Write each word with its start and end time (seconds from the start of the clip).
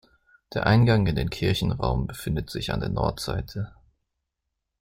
Der 0.55 0.65
Eingang 0.65 1.05
in 1.05 1.15
den 1.15 1.29
Kirchenraum 1.29 2.07
befindet 2.07 2.49
sich 2.49 2.73
an 2.73 2.79
der 2.79 2.89
Nordseite. 2.89 3.75